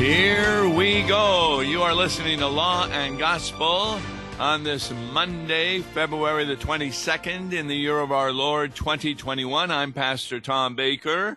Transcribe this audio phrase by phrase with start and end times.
[0.00, 1.60] Here we go.
[1.60, 4.00] You are listening to Law and Gospel
[4.38, 9.70] on this Monday, February the 22nd, in the year of our Lord 2021.
[9.70, 11.36] I'm Pastor Tom Baker,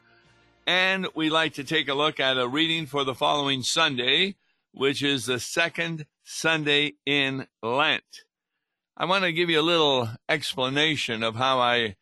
[0.65, 4.35] and we like to take a look at a reading for the following Sunday,
[4.71, 8.23] which is the second Sunday in Lent.
[8.95, 11.97] I want to give you a little explanation of how I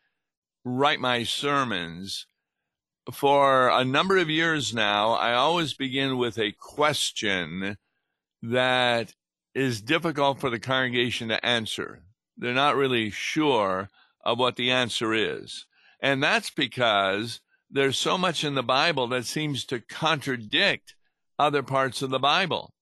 [0.64, 2.28] write my sermons
[3.12, 7.78] for a number of years now, I always begin with a question
[8.42, 9.16] that
[9.54, 12.04] is difficult for the congregation to answer.
[12.38, 13.90] They're not really sure
[14.24, 15.66] of what the answer is.
[16.00, 20.96] And that's because there's so much in the Bible that seems to contradict
[21.38, 22.74] other parts of the Bible.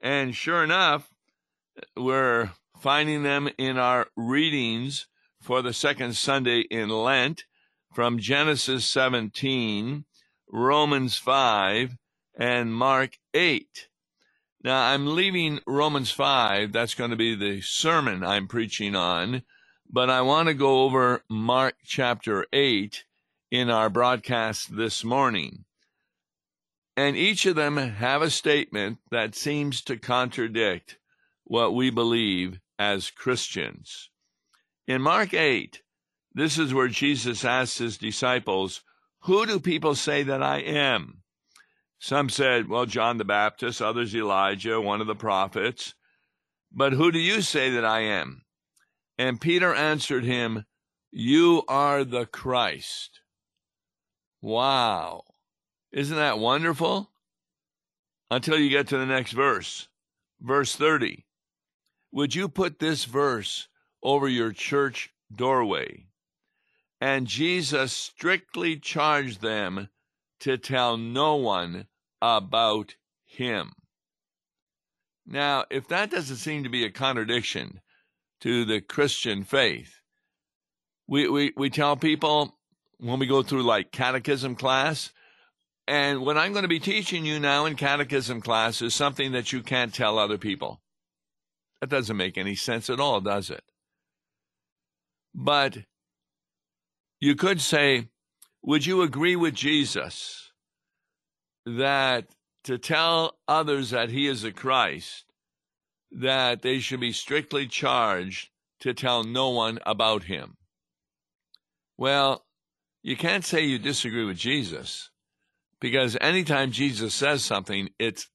[0.00, 1.10] And sure enough,
[1.96, 5.06] we're finding them in our readings
[5.40, 7.44] for the second Sunday in Lent
[7.94, 10.04] from Genesis 17,
[10.50, 11.96] Romans 5,
[12.36, 13.88] and Mark 8.
[14.64, 16.72] Now, I'm leaving Romans 5.
[16.72, 19.42] That's going to be the sermon I'm preaching on.
[19.88, 23.04] But I want to go over Mark chapter 8
[23.50, 25.64] in our broadcast this morning.
[26.96, 30.98] And each of them have a statement that seems to contradict
[31.44, 34.10] what we believe as Christians.
[34.88, 35.82] In Mark 8,
[36.34, 38.82] this is where Jesus asks his disciples,
[39.20, 41.22] Who do people say that I am?
[42.00, 45.94] Some said, Well, John the Baptist, others Elijah, one of the prophets.
[46.72, 48.44] But who do you say that I am?
[49.16, 50.64] And Peter answered him,
[51.12, 53.20] You are the Christ.
[54.42, 55.22] Wow.
[55.92, 57.10] Isn't that wonderful?
[58.28, 59.86] Until you get to the next verse,
[60.40, 61.24] verse 30.
[62.10, 63.68] Would you put this verse
[64.02, 66.08] over your church doorway?
[67.04, 69.90] And Jesus strictly charged them
[70.40, 71.86] to tell no one
[72.22, 72.94] about
[73.26, 73.72] him.
[75.26, 77.82] Now, if that doesn't seem to be a contradiction
[78.40, 80.00] to the Christian faith,
[81.06, 82.56] we, we, we tell people
[82.96, 85.12] when we go through like catechism class,
[85.86, 89.52] and what I'm going to be teaching you now in catechism class is something that
[89.52, 90.80] you can't tell other people.
[91.82, 93.62] That doesn't make any sense at all, does it?
[95.34, 95.80] But
[97.24, 98.08] you could say,
[98.62, 100.52] Would you agree with Jesus
[101.64, 102.26] that
[102.64, 105.24] to tell others that he is a Christ,
[106.12, 110.58] that they should be strictly charged to tell no one about him?
[111.96, 112.44] Well,
[113.02, 115.08] you can't say you disagree with Jesus
[115.80, 118.28] because anytime Jesus says something, it's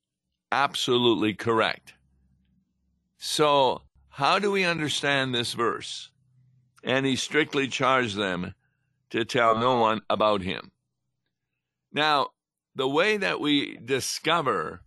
[0.51, 1.93] absolutely correct.
[3.19, 6.09] So, how do we understand this verse?
[6.83, 8.55] And he strictly charged them
[9.11, 10.71] to tell no one about him.
[11.91, 12.29] Now,
[12.75, 14.83] the way that we discover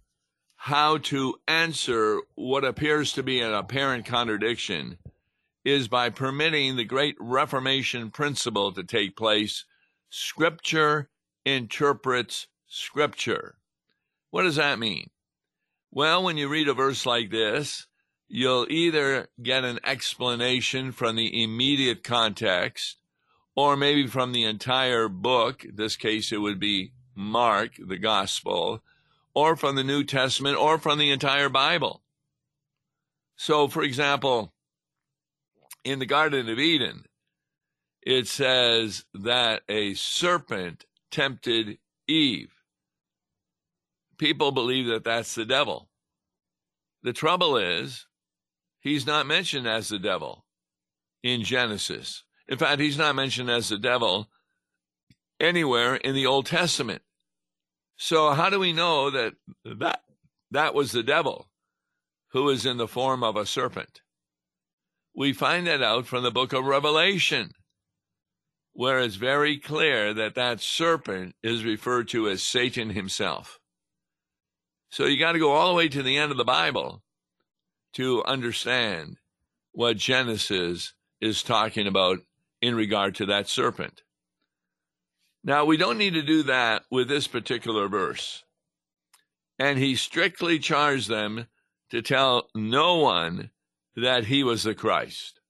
[0.57, 4.99] how to answer what appears to be an apparent contradiction
[5.65, 9.65] is by permitting the great Reformation principle to take place.
[10.11, 11.09] Scripture
[11.45, 13.57] interprets Scripture.
[14.31, 15.11] What does that mean?
[15.91, 17.87] Well, when you read a verse like this,
[18.29, 23.02] you'll either get an explanation from the immediate context
[23.55, 25.65] or maybe from the entire book.
[25.65, 28.83] In this case, it would be Mark, the Gospel,
[29.35, 32.03] or from the New Testament, or from the entire Bible.
[33.37, 34.53] So, for example,
[35.85, 37.05] in the Garden of Eden,
[38.03, 42.51] it says that a serpent tempted Eve.
[44.19, 45.89] People believe that that's the devil.
[47.03, 48.07] The trouble is,
[48.81, 50.45] he's not mentioned as the devil
[51.23, 52.25] in Genesis.
[52.53, 54.29] In fact, he's not mentioned as the devil
[55.41, 57.01] anywhere in the Old Testament.
[57.97, 59.33] So how do we know that
[59.65, 60.03] that,
[60.51, 61.49] that was the devil
[62.33, 64.03] who is in the form of a serpent?
[65.15, 67.53] We find that out from the book of Revelation,
[68.75, 73.61] where it's very clear that that serpent is referred to as Satan himself.
[74.91, 77.03] So you got to go all the way to the end of the Bible
[77.95, 79.17] to understand
[79.71, 82.19] what Genesis is talking about
[82.63, 84.03] in regard to that serpent.
[85.45, 88.45] Now, we don't need to do that with this particular verse.
[89.59, 91.49] And he strictly charged them
[91.91, 93.51] to tell no one
[93.97, 95.41] that he was the Christ.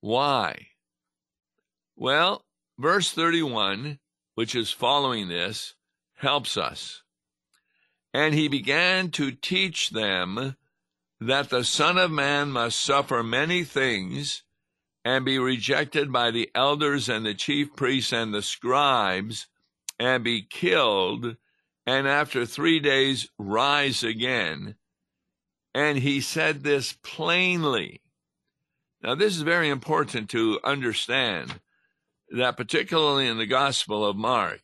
[0.00, 0.68] Why?
[1.96, 2.44] Well,
[2.78, 3.98] verse 31,
[4.34, 5.74] which is following this,
[6.16, 7.02] helps us.
[8.12, 10.56] And he began to teach them
[11.20, 14.44] that the Son of Man must suffer many things
[15.08, 19.46] and be rejected by the elders and the chief priests and the scribes
[19.98, 21.34] and be killed
[21.86, 24.74] and after three days rise again.
[25.74, 28.02] And he said this plainly.
[29.02, 31.58] Now, this is very important to understand
[32.28, 34.60] that, particularly in the Gospel of Mark,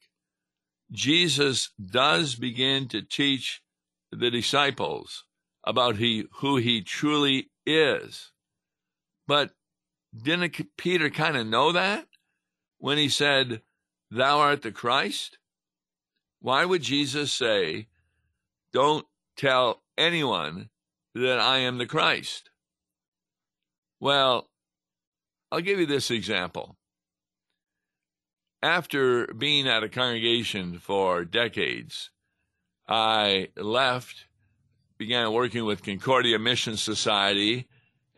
[0.92, 3.62] Jesus does begin to teach
[4.12, 5.24] the disciples
[5.64, 8.30] about he, who he truly is.
[9.26, 9.52] But
[10.22, 12.06] didn't Peter kind of know that
[12.78, 13.62] when he said,
[14.10, 15.38] Thou art the Christ?
[16.40, 17.88] Why would Jesus say,
[18.72, 19.06] Don't
[19.36, 20.70] tell anyone
[21.14, 22.50] that I am the Christ?
[24.00, 24.48] Well,
[25.50, 26.76] I'll give you this example.
[28.62, 32.10] After being at a congregation for decades,
[32.88, 34.26] I left,
[34.98, 37.66] began working with Concordia Mission Society,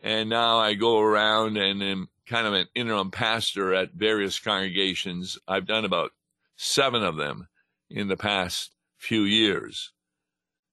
[0.01, 5.37] and now I go around and am kind of an interim pastor at various congregations.
[5.47, 6.11] I've done about
[6.55, 7.47] seven of them
[7.89, 9.91] in the past few years.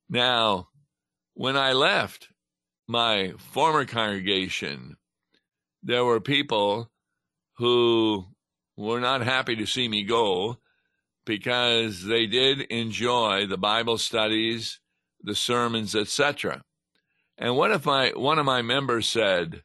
[0.09, 0.69] Now,
[1.35, 2.29] when I left
[2.87, 4.97] my former congregation,
[5.82, 6.91] there were people
[7.59, 8.26] who
[8.76, 10.59] were not happy to see me go
[11.25, 14.81] because they did enjoy the Bible studies,
[15.23, 16.62] the sermons, etc.
[17.36, 19.62] And what if my one of my members said,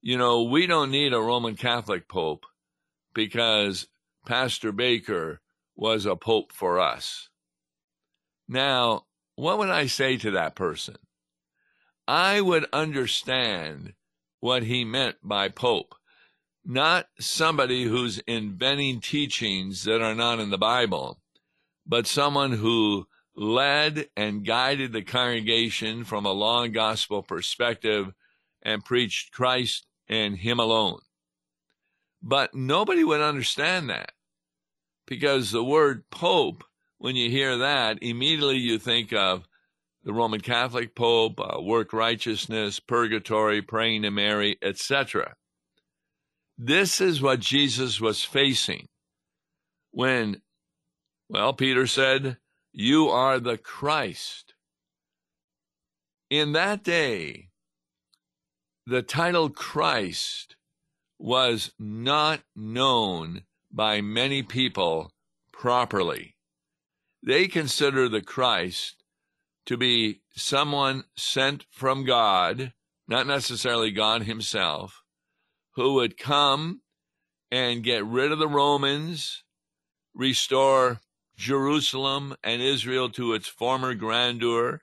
[0.00, 2.44] you know, we don't need a Roman Catholic pope
[3.14, 3.88] because
[4.26, 5.40] Pastor Baker
[5.74, 7.28] was a pope for us.
[8.48, 9.06] Now,
[9.36, 10.96] what would I say to that person?
[12.06, 13.94] I would understand
[14.40, 15.94] what he meant by pope,
[16.64, 21.20] not somebody who's inventing teachings that are not in the Bible,
[21.86, 23.06] but someone who
[23.38, 28.12] led and guided the congregation from a law gospel perspective
[28.62, 30.98] and preached Christ and Him alone.
[32.20, 34.10] But nobody would understand that
[35.06, 36.64] because the word Pope,
[36.98, 39.46] when you hear that, immediately you think of
[40.02, 45.36] the Roman Catholic Pope, uh, work righteousness, purgatory, praying to Mary, etc.
[46.56, 48.88] This is what Jesus was facing
[49.92, 50.42] when,
[51.28, 52.38] well, Peter said,
[52.80, 54.54] You are the Christ.
[56.30, 57.48] In that day,
[58.86, 60.54] the title Christ
[61.18, 63.42] was not known
[63.72, 65.10] by many people
[65.50, 66.36] properly.
[67.20, 69.02] They consider the Christ
[69.66, 72.74] to be someone sent from God,
[73.08, 75.02] not necessarily God Himself,
[75.72, 76.82] who would come
[77.50, 79.42] and get rid of the Romans,
[80.14, 81.00] restore
[81.38, 84.82] Jerusalem and Israel to its former grandeur,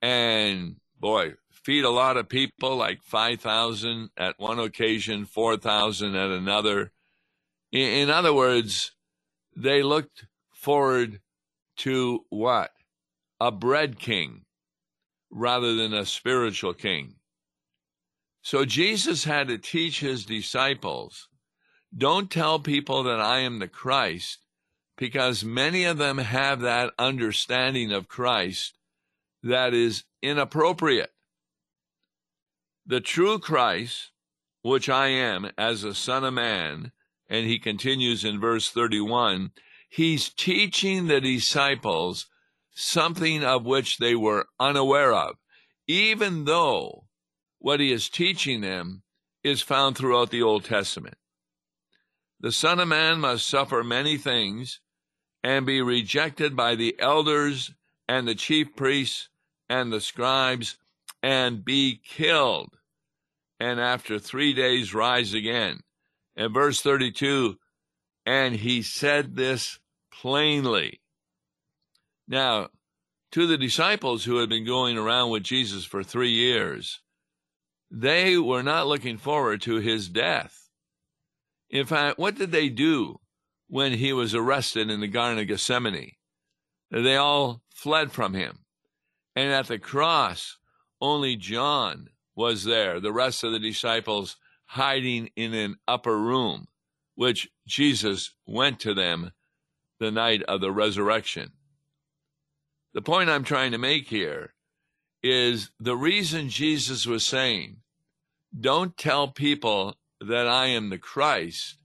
[0.00, 6.92] and boy, feed a lot of people, like 5,000 at one occasion, 4,000 at another.
[7.70, 8.92] In, other words,
[9.54, 11.20] they looked forward
[11.78, 12.72] to what?
[13.38, 14.46] A bread king
[15.30, 17.16] rather than a spiritual king.
[18.40, 21.28] So Jesus had to teach his disciples
[21.96, 24.43] don't tell people that I am the Christ,
[24.96, 28.78] because many of them have that understanding of Christ
[29.42, 31.12] that is inappropriate.
[32.86, 34.10] The true Christ,
[34.62, 36.92] which I am as a Son of Man,
[37.28, 39.52] and he continues in verse 31
[39.94, 42.26] he's teaching the disciples
[42.72, 45.36] something of which they were unaware of,
[45.86, 47.04] even though
[47.60, 49.04] what he is teaching them
[49.44, 51.16] is found throughout the Old Testament.
[52.40, 54.80] The Son of Man must suffer many things
[55.44, 57.72] and be rejected by the elders
[58.08, 59.28] and the chief priests
[59.68, 60.76] and the scribes
[61.22, 62.76] and be killed,
[63.60, 65.80] and after three days rise again.
[66.34, 67.56] And verse 32
[68.26, 69.78] and he said this
[70.12, 71.00] plainly.
[72.26, 72.68] Now,
[73.32, 77.00] to the disciples who had been going around with Jesus for three years,
[77.90, 80.70] they were not looking forward to his death.
[81.68, 83.20] In fact, what did they do
[83.68, 86.12] when he was arrested in the Garden of Gethsemane?
[86.90, 88.60] They all fled from him.
[89.34, 90.58] And at the cross,
[91.00, 93.00] only John was there.
[93.00, 96.68] The rest of the disciples hiding in an upper room,
[97.14, 99.32] which Jesus went to them
[99.98, 101.52] the night of the resurrection.
[102.92, 104.54] The point I'm trying to make here
[105.22, 107.78] is the reason Jesus was saying,
[108.58, 111.78] don't tell people that I am the Christ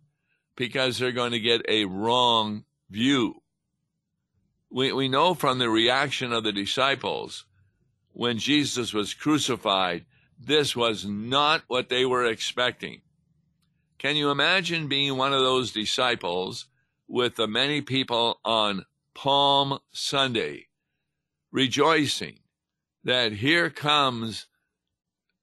[0.60, 3.42] because they're going to get a wrong view.
[4.70, 7.46] We, we know from the reaction of the disciples
[8.12, 10.06] when Jesus was crucified
[10.38, 13.02] this was not what they were expecting.
[13.98, 16.68] Can you imagine being one of those disciples
[17.08, 20.68] with the many people on Palm Sunday,
[21.52, 22.40] rejoicing
[23.04, 24.48] that here comes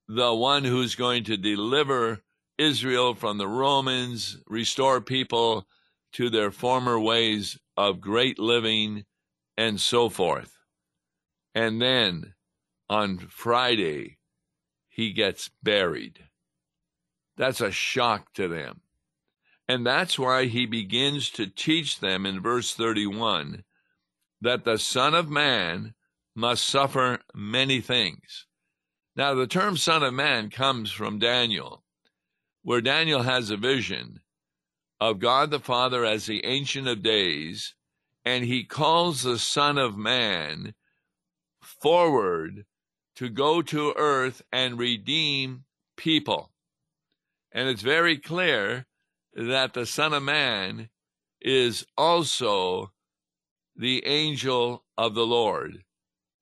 [0.07, 2.23] the one who's going to deliver
[2.57, 5.67] Israel from the Romans, restore people
[6.13, 9.05] to their former ways of great living,
[9.57, 10.57] and so forth.
[11.53, 12.33] And then
[12.89, 14.17] on Friday,
[14.87, 16.25] he gets buried.
[17.35, 18.81] That's a shock to them.
[19.67, 23.63] And that's why he begins to teach them in verse 31
[24.41, 25.93] that the Son of Man
[26.35, 28.45] must suffer many things.
[29.15, 31.83] Now, the term Son of Man comes from Daniel,
[32.67, 34.19] where Daniel has a vision
[34.99, 37.75] of God the Father as the Ancient of Days,
[38.25, 40.73] and he calls the Son of Man
[41.61, 42.65] forward
[43.15, 45.63] to go to earth and redeem
[45.95, 46.51] people.
[47.53, 48.85] And it's very clear
[49.33, 50.89] that the Son of Man
[51.39, 52.91] is also
[53.77, 55.85] the angel of the Lord,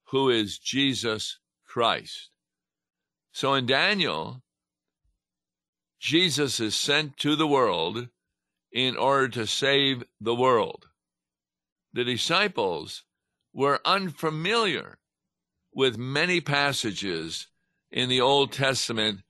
[0.06, 2.32] who is Jesus Christ.
[3.32, 4.42] So in Daniel,
[6.00, 8.10] Jesus is sent to the world
[8.72, 10.88] in order to save the world.
[11.94, 13.04] The disciples
[13.54, 14.98] were unfamiliar
[15.74, 17.48] with many passages
[17.92, 19.22] in the Old Testament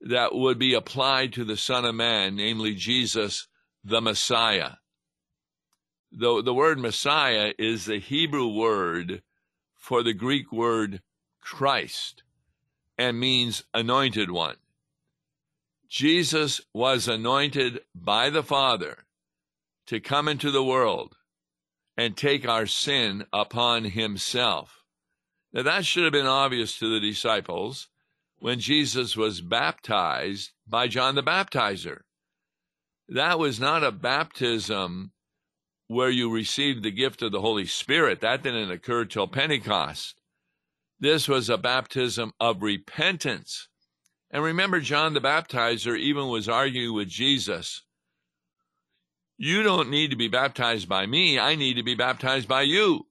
[0.00, 3.46] that would be applied to the Son of Man, namely Jesus,
[3.84, 4.72] the Messiah.
[6.12, 9.22] The, the word Messiah is the Hebrew word
[9.74, 11.02] for the Greek word
[11.40, 12.22] Christ
[12.96, 14.56] and means anointed one.
[15.94, 19.04] Jesus was anointed by the Father
[19.86, 21.14] to come into the world
[21.96, 24.82] and take our sin upon himself.
[25.52, 27.86] Now, that should have been obvious to the disciples
[28.40, 32.00] when Jesus was baptized by John the Baptizer.
[33.08, 35.12] That was not a baptism
[35.86, 38.20] where you received the gift of the Holy Spirit.
[38.20, 40.20] That didn't occur till Pentecost.
[40.98, 43.68] This was a baptism of repentance.
[44.34, 47.82] And remember, John the Baptizer even was arguing with Jesus.
[49.38, 51.38] You don't need to be baptized by me.
[51.38, 53.06] I need to be baptized by you.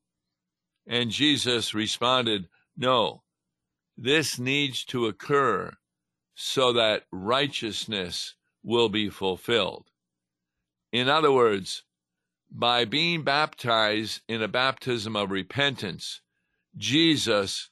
[0.85, 3.23] And Jesus responded, No,
[3.97, 5.71] this needs to occur
[6.35, 9.85] so that righteousness will be fulfilled.
[10.91, 11.83] In other words,
[12.51, 16.19] by being baptized in a baptism of repentance,
[16.75, 17.69] Jesus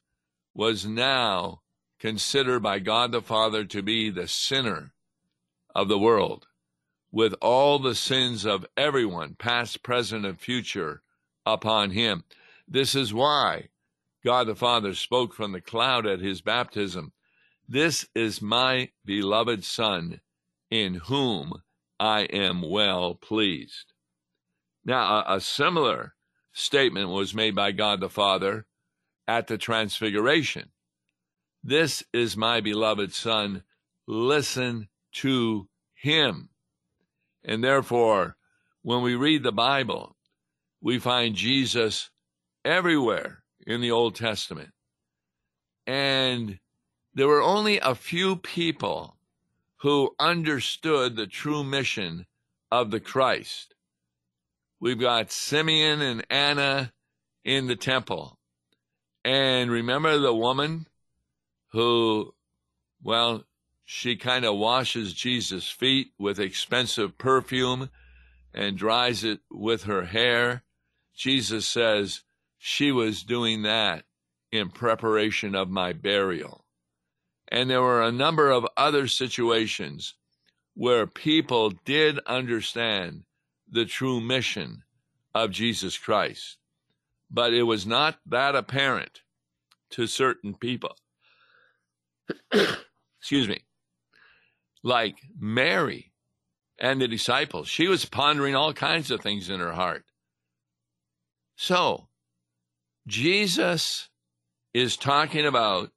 [0.53, 1.63] was now
[2.01, 4.91] considered by God the Father to be the sinner
[5.75, 6.47] of the world,
[7.11, 11.03] with all the sins of everyone, past, present, and future,
[11.45, 12.23] upon him.
[12.67, 13.69] This is why
[14.25, 17.13] God the Father spoke from the cloud at his baptism
[17.69, 20.21] This is my beloved Son,
[20.71, 21.53] in whom
[21.99, 23.93] I am well pleased.
[24.83, 26.15] Now, a, a similar
[26.51, 28.65] statement was made by God the Father
[29.27, 30.71] at the Transfiguration.
[31.63, 33.63] This is my beloved Son,
[34.07, 36.49] listen to him.
[37.43, 38.35] And therefore,
[38.81, 40.15] when we read the Bible,
[40.81, 42.09] we find Jesus
[42.65, 44.71] everywhere in the Old Testament.
[45.85, 46.59] And
[47.13, 49.17] there were only a few people
[49.81, 52.25] who understood the true mission
[52.71, 53.75] of the Christ.
[54.79, 56.91] We've got Simeon and Anna
[57.43, 58.39] in the temple.
[59.23, 60.87] And remember the woman
[61.71, 62.33] who,
[63.03, 63.43] well,
[63.85, 67.89] she kind of washes Jesus' feet with expensive perfume
[68.53, 70.63] and dries it with her hair.
[71.13, 72.21] Jesus says,
[72.57, 74.03] she was doing that
[74.51, 76.63] in preparation of my burial.
[77.47, 80.13] And there were a number of other situations
[80.73, 83.23] where people did understand
[83.69, 84.83] the true mission
[85.33, 86.57] of Jesus Christ,
[87.29, 89.21] but it was not that apparent
[89.91, 90.95] to certain people.
[93.19, 93.61] Excuse me.
[94.83, 96.11] Like Mary
[96.79, 100.05] and the disciples, she was pondering all kinds of things in her heart.
[101.55, 102.07] So,
[103.07, 104.09] Jesus
[104.73, 105.91] is talking about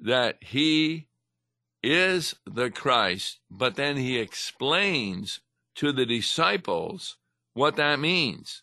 [0.00, 1.08] that he
[1.82, 5.40] is the Christ, but then he explains
[5.76, 7.16] to the disciples
[7.54, 8.62] what that means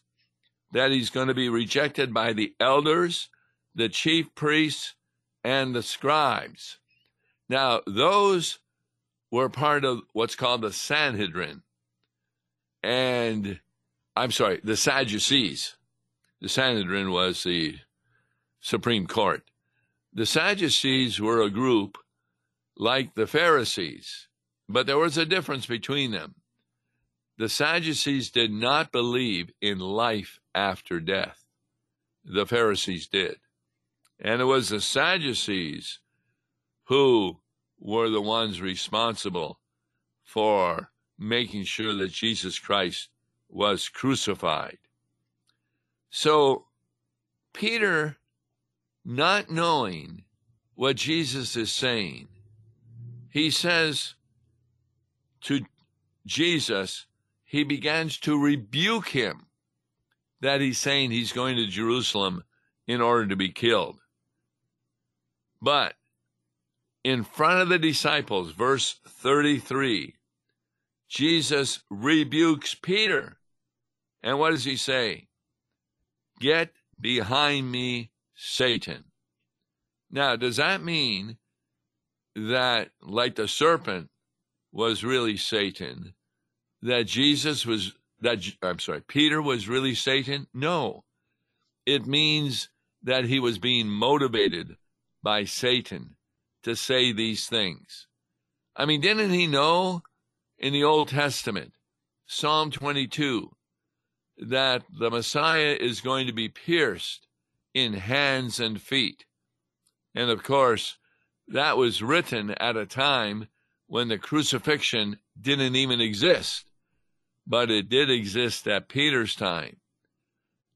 [0.71, 3.29] that he's going to be rejected by the elders,
[3.73, 4.95] the chief priests,
[5.47, 6.77] and the scribes.
[7.47, 8.59] Now, those
[9.31, 11.61] were part of what's called the Sanhedrin.
[12.83, 13.61] And
[14.13, 15.75] I'm sorry, the Sadducees
[16.41, 17.77] the Sanhedrin was the
[18.59, 19.43] Supreme Court.
[20.13, 21.97] The Sadducees were a group
[22.75, 24.27] like the Pharisees,
[24.67, 26.35] but there was a difference between them.
[27.37, 31.45] The Sadducees did not believe in life after death.
[32.25, 33.37] The Pharisees did.
[34.19, 35.99] And it was the Sadducees
[36.85, 37.37] who
[37.79, 39.59] were the ones responsible
[40.23, 43.09] for making sure that Jesus Christ
[43.49, 44.77] was crucified.
[46.09, 46.65] So,
[47.53, 48.17] Peter,
[49.05, 50.23] not knowing
[50.75, 52.27] what Jesus is saying,
[53.29, 54.15] he says
[55.41, 55.61] to
[56.25, 57.05] Jesus,
[57.43, 59.47] he begins to rebuke him
[60.41, 62.43] that he's saying he's going to Jerusalem
[62.85, 63.99] in order to be killed.
[65.61, 65.95] But
[67.03, 70.15] in front of the disciples, verse 33,
[71.09, 73.37] Jesus rebukes Peter.
[74.21, 75.27] And what does he say?
[76.39, 79.05] Get behind me, Satan.
[80.11, 81.37] Now, does that mean
[82.35, 84.09] that, like the serpent
[84.71, 86.13] was really Satan,
[86.81, 90.47] that Jesus was, that, I'm sorry, Peter was really Satan?
[90.53, 91.03] No.
[91.85, 92.69] It means
[93.03, 94.75] that he was being motivated
[95.27, 96.15] by Satan
[96.63, 98.07] to say these things.
[98.77, 100.01] I mean, didn't he know
[100.57, 101.73] in the Old Testament,
[102.25, 103.51] Psalm 22,
[104.37, 107.27] that the Messiah is going to be pierced
[107.73, 109.25] in hands and feet?
[110.15, 110.97] And of course,
[111.49, 113.49] that was written at a time
[113.85, 116.71] when the crucifixion didn't even exist,
[117.45, 119.75] but it did exist at Peter's time.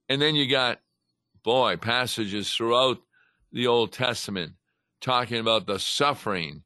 [0.09, 0.81] And then you got,
[1.41, 2.97] boy, passages throughout
[3.51, 4.53] the Old Testament
[5.01, 6.63] talking about the suffering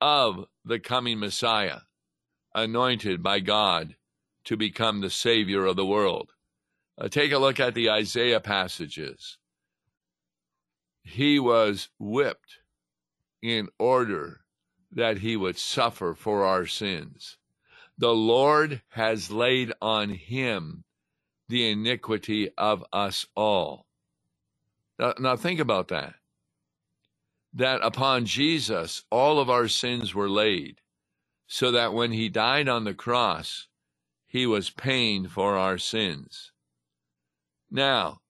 [0.00, 1.80] of the coming Messiah,
[2.54, 3.96] anointed by God
[4.44, 6.32] to become the Savior of the world.
[6.98, 9.38] Uh, take a look at the Isaiah passages.
[11.02, 12.58] He was whipped
[13.42, 14.40] in order
[14.92, 17.38] that he would suffer for our sins.
[17.96, 20.84] The Lord has laid on him
[21.48, 23.86] the iniquity of us all.
[24.98, 26.14] Now, now think about that
[27.52, 30.80] that upon Jesus all of our sins were laid,
[31.46, 33.66] so that when he died on the cross,
[34.26, 36.52] he was paying for our sins.
[37.70, 38.20] Now,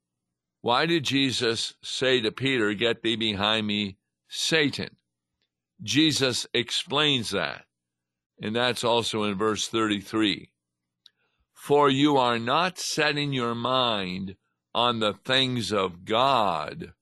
[0.62, 3.96] why did Jesus say to Peter, Get thee behind me,
[4.28, 4.96] Satan?
[5.82, 7.64] Jesus explains that,
[8.40, 10.50] and that's also in verse 33.
[11.54, 14.36] For you are not setting your mind
[14.74, 16.92] on the things of God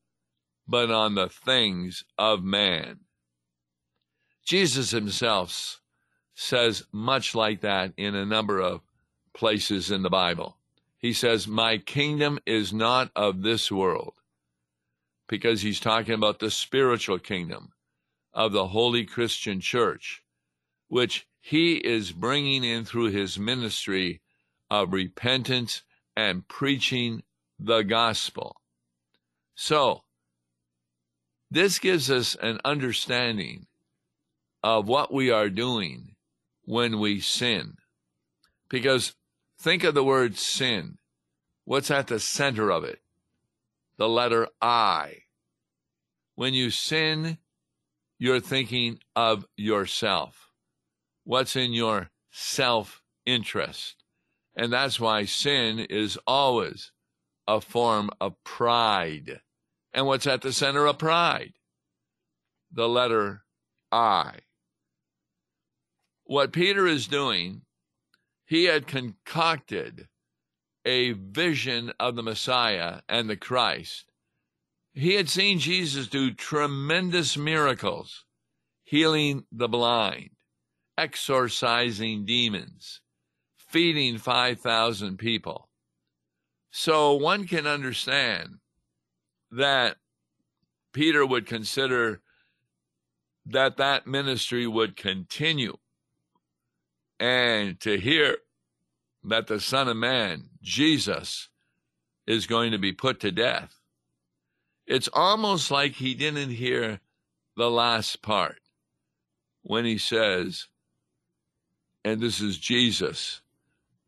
[0.68, 3.00] but on the things of man.
[4.44, 5.80] Jesus himself
[6.34, 8.80] says much like that in a number of
[9.34, 10.56] places in the Bible.
[10.98, 14.14] He says, My kingdom is not of this world,
[15.28, 17.72] because he's talking about the spiritual kingdom
[18.32, 20.22] of the Holy Christian Church,
[20.88, 24.20] which he is bringing in through his ministry
[24.70, 25.82] of repentance
[26.16, 27.22] and preaching
[27.58, 28.60] the gospel.
[29.54, 30.02] So,
[31.50, 33.66] this gives us an understanding
[34.62, 36.16] of what we are doing
[36.64, 37.76] when we sin.
[38.68, 39.14] Because
[39.58, 40.98] think of the word sin.
[41.64, 43.00] What's at the center of it?
[43.96, 45.22] The letter I.
[46.34, 47.38] When you sin,
[48.18, 50.50] you're thinking of yourself.
[51.24, 53.96] What's in your self interest?
[54.54, 56.92] And that's why sin is always
[57.46, 59.40] a form of pride.
[59.98, 61.54] And what's at the center of pride?
[62.70, 63.42] The letter
[63.90, 64.34] I.
[66.22, 67.62] What Peter is doing,
[68.46, 70.06] he had concocted
[70.84, 74.12] a vision of the Messiah and the Christ.
[74.92, 78.24] He had seen Jesus do tremendous miracles,
[78.84, 80.30] healing the blind,
[80.96, 83.00] exorcising demons,
[83.56, 85.68] feeding 5,000 people.
[86.70, 88.60] So one can understand
[89.50, 89.96] that
[90.92, 92.20] Peter would consider
[93.46, 95.76] that that ministry would continue
[97.18, 98.38] and to hear
[99.24, 101.48] that the Son of Man, Jesus,
[102.26, 103.74] is going to be put to death.
[104.86, 107.00] It's almost like he didn't hear
[107.56, 108.60] the last part
[109.62, 110.68] when he says,
[112.04, 113.42] and this is Jesus,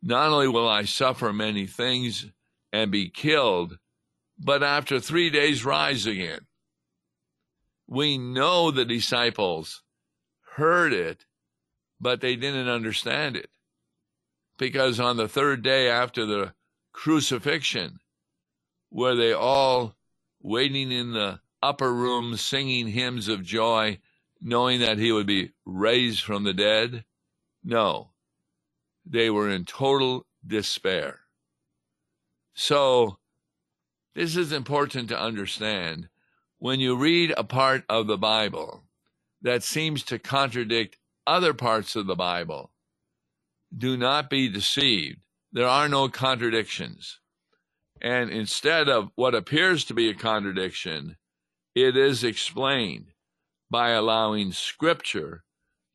[0.02, 2.26] not only will I suffer many things
[2.72, 3.78] and be killed,
[4.42, 6.40] but after three days rise again.
[7.86, 9.82] We know the disciples
[10.56, 11.26] heard it,
[12.00, 13.50] but they didn't understand it.
[14.58, 16.54] Because on the third day after the
[16.92, 18.00] crucifixion,
[18.90, 19.94] were they all
[20.40, 23.98] waiting in the upper room singing hymns of joy,
[24.40, 27.04] knowing that he would be raised from the dead?
[27.62, 28.12] No.
[29.04, 31.20] they were in total despair.
[32.54, 33.18] So,
[34.14, 36.08] this is important to understand.
[36.58, 38.84] When you read a part of the Bible
[39.42, 42.72] that seems to contradict other parts of the Bible,
[43.76, 45.18] do not be deceived.
[45.52, 47.20] There are no contradictions.
[48.02, 51.16] And instead of what appears to be a contradiction,
[51.74, 53.12] it is explained
[53.70, 55.44] by allowing Scripture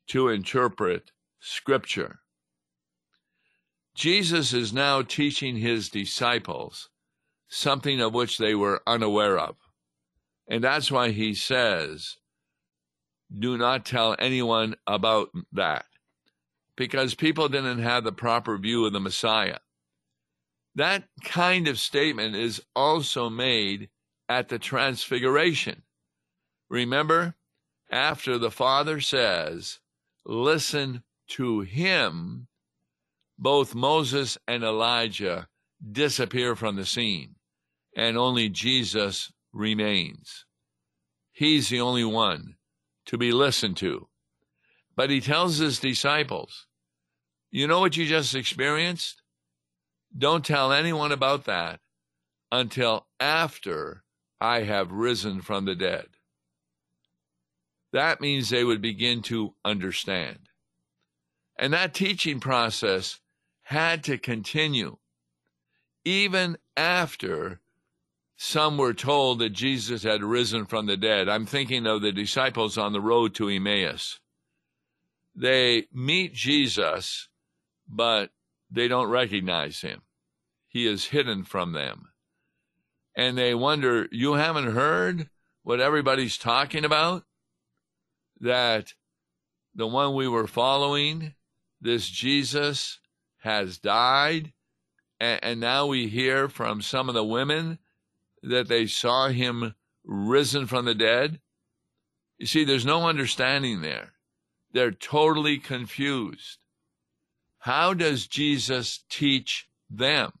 [0.08, 2.20] to interpret Scripture.
[3.94, 6.88] Jesus is now teaching his disciples
[7.48, 9.56] something of which they were unaware of.
[10.48, 12.16] And that's why he says,
[13.36, 15.86] do not tell anyone about that,
[16.76, 19.58] because people didn't have the proper view of the Messiah.
[20.76, 23.88] That kind of statement is also made
[24.28, 25.82] at the Transfiguration.
[26.68, 27.34] Remember,
[27.90, 29.78] after the Father says,
[30.24, 32.48] Listen to him,
[33.38, 35.48] both Moses and Elijah
[35.92, 37.35] disappear from the scene,
[37.96, 40.44] and only Jesus remains.
[41.32, 42.56] He's the only one
[43.06, 44.08] to be listened to.
[44.94, 46.66] But he tells his disciples,
[47.50, 49.22] You know what you just experienced?
[50.16, 51.80] Don't tell anyone about that
[52.52, 54.04] until after
[54.40, 56.06] I have risen from the dead.
[57.92, 60.50] That means they would begin to understand.
[61.58, 63.20] And that teaching process
[63.62, 64.98] had to continue
[66.04, 67.60] even after
[68.36, 71.28] some were told that Jesus had risen from the dead.
[71.28, 74.20] I'm thinking of the disciples on the road to Emmaus.
[75.34, 77.28] They meet Jesus,
[77.88, 78.30] but
[78.70, 80.02] they don't recognize him.
[80.68, 82.08] He is hidden from them.
[83.14, 85.30] And they wonder, You haven't heard
[85.62, 87.24] what everybody's talking about?
[88.40, 88.92] That
[89.74, 91.34] the one we were following,
[91.80, 92.98] this Jesus,
[93.38, 94.52] has died.
[95.18, 97.78] And, now we hear from some of the women
[98.46, 101.40] that they saw him risen from the dead.
[102.38, 104.12] You see, there's no understanding there.
[104.72, 106.58] They're totally confused.
[107.58, 110.32] How does Jesus teach them?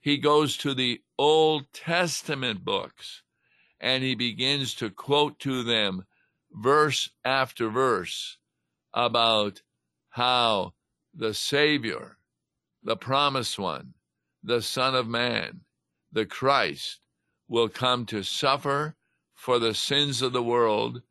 [0.00, 3.22] He goes to the Old Testament books
[3.80, 6.04] and he begins to quote to them
[6.52, 8.38] verse after verse
[8.92, 9.62] about
[10.10, 10.74] how
[11.14, 12.18] the Savior,
[12.82, 13.94] the promised one,
[14.42, 15.60] the Son of Man,
[16.12, 16.99] the Christ,
[17.50, 18.94] will come to suffer
[19.34, 21.02] for the sins of the world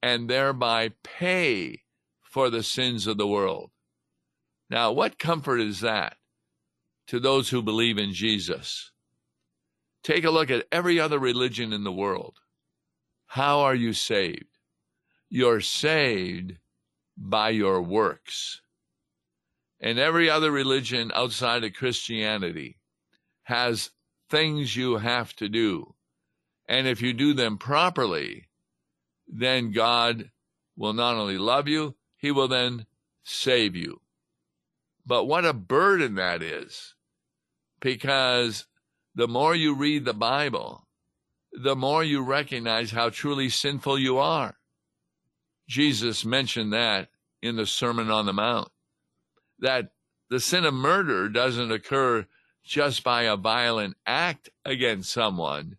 [0.00, 1.82] and thereby pay
[2.22, 3.70] for the sins of the world.
[4.70, 6.16] Now, what comfort is that
[7.08, 8.92] to those who believe in Jesus?
[10.04, 12.36] Take a look at every other religion in the world.
[13.26, 14.58] How are you saved?
[15.28, 16.58] You're saved
[17.16, 18.60] by your works.
[19.80, 22.78] And every other religion outside of Christianity
[23.42, 23.90] has
[24.28, 25.94] things you have to do.
[26.68, 28.48] And if you do them properly,
[29.26, 30.30] then God
[30.76, 32.86] will not only love you, he will then
[33.24, 34.00] save you.
[35.06, 36.94] But what a burden that is.
[37.80, 38.66] Because
[39.14, 40.86] the more you read the Bible,
[41.52, 44.56] the more you recognize how truly sinful you are.
[45.66, 47.08] Jesus mentioned that
[47.42, 48.68] in the Sermon on the Mount,
[49.60, 49.92] that
[50.30, 52.26] the sin of murder doesn't occur
[52.68, 55.78] just by a violent act against someone.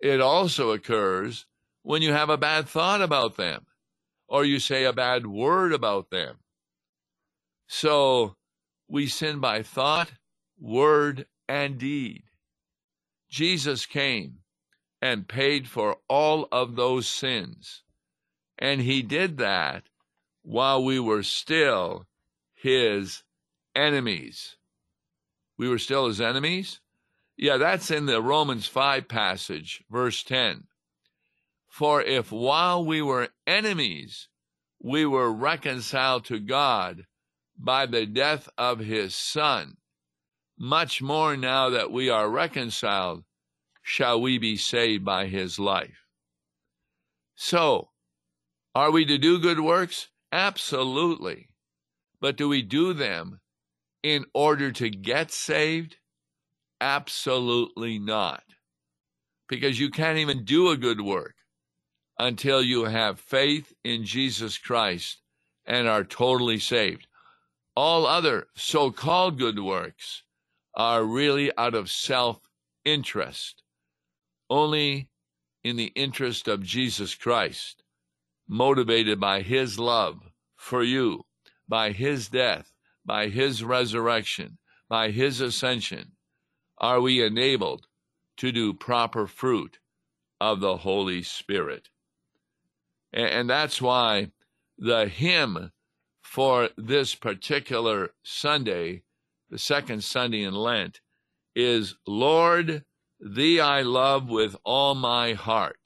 [0.00, 1.44] It also occurs
[1.82, 3.66] when you have a bad thought about them
[4.28, 6.36] or you say a bad word about them.
[7.66, 8.36] So
[8.88, 10.12] we sin by thought,
[10.58, 12.22] word, and deed.
[13.28, 14.38] Jesus came
[15.02, 17.82] and paid for all of those sins.
[18.56, 19.82] And he did that
[20.42, 22.06] while we were still
[22.54, 23.24] his
[23.74, 24.56] enemies.
[25.56, 26.80] We were still his enemies?
[27.36, 30.64] Yeah, that's in the Romans 5 passage, verse 10.
[31.68, 34.28] For if while we were enemies,
[34.80, 37.06] we were reconciled to God
[37.58, 39.76] by the death of his Son,
[40.58, 43.24] much more now that we are reconciled,
[43.82, 46.06] shall we be saved by his life.
[47.34, 47.90] So,
[48.74, 50.08] are we to do good works?
[50.32, 51.48] Absolutely.
[52.20, 53.40] But do we do them
[54.04, 55.96] in order to get saved?
[56.80, 58.44] Absolutely not.
[59.48, 61.34] Because you can't even do a good work
[62.18, 65.22] until you have faith in Jesus Christ
[65.64, 67.06] and are totally saved.
[67.74, 70.22] All other so called good works
[70.76, 72.40] are really out of self
[72.84, 73.62] interest,
[74.50, 75.08] only
[75.64, 77.82] in the interest of Jesus Christ,
[78.46, 80.20] motivated by his love
[80.56, 81.24] for you,
[81.66, 82.73] by his death,
[83.04, 86.12] by his resurrection, by his ascension,
[86.78, 87.86] are we enabled
[88.36, 89.78] to do proper fruit
[90.40, 91.88] of the Holy Spirit.
[93.12, 94.32] And that's why
[94.76, 95.70] the hymn
[96.22, 99.02] for this particular Sunday,
[99.50, 101.00] the second Sunday in Lent,
[101.54, 102.84] is Lord,
[103.20, 105.78] Thee I love with all my heart.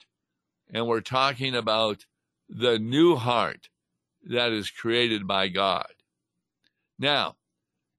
[0.71, 2.05] And we're talking about
[2.49, 3.69] the new heart
[4.23, 5.93] that is created by God.
[6.99, 7.37] Now,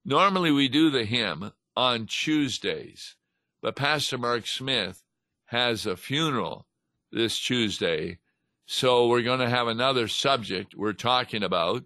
[0.05, 3.17] normally we do the hymn on Tuesdays,
[3.63, 5.03] but Pastor Mark Smith
[5.47, 6.67] has a funeral
[7.11, 8.19] this Tuesday,
[8.67, 11.85] so we're going to have another subject we're talking about,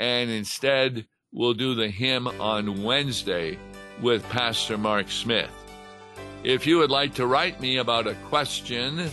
[0.00, 3.56] and instead we'll do the hymn on Wednesday
[4.02, 5.50] with Pastor Mark Smith.
[6.42, 9.08] If you would like to write me about a question,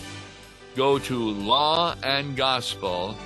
[0.74, 3.16] go to Law and Gospel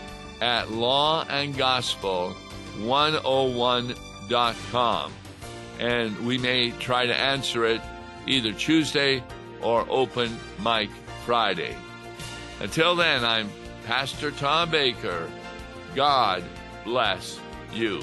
[0.42, 2.36] at Law and Gospel.
[2.78, 5.12] 101.com.
[5.78, 7.80] And we may try to answer it
[8.26, 9.22] either Tuesday
[9.62, 10.90] or Open Mic
[11.24, 11.74] Friday.
[12.60, 13.48] Until then, I'm
[13.84, 15.30] Pastor Tom Baker.
[15.94, 16.44] God
[16.84, 17.40] bless
[17.72, 18.02] you.